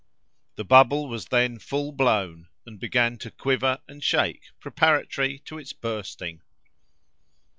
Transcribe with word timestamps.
The 0.55 0.65
bubble 0.65 1.07
was 1.07 1.27
then 1.27 1.59
full 1.59 1.91
blown, 1.91 2.47
and 2.65 2.79
began 2.79 3.19
to 3.19 3.29
quiver 3.29 3.81
and 3.87 4.03
shake 4.03 4.49
preparatory 4.59 5.37
to 5.45 5.59
its 5.59 5.73
bursting. 5.73 6.41